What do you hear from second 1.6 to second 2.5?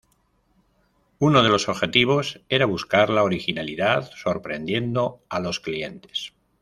objetivos